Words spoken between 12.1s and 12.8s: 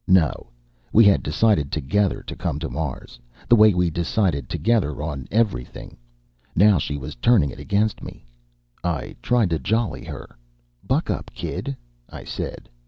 said.